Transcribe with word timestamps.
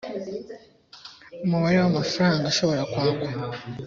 umubare 1.43 1.77
w 1.81 1.85
amafaranga 1.91 2.43
ashobora 2.47 2.81
kwakwa 2.91 3.29